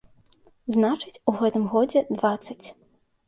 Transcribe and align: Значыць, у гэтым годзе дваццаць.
Значыць, 0.75 1.19
у 1.31 1.35
гэтым 1.41 1.67
годзе 1.75 2.05
дваццаць. 2.15 2.67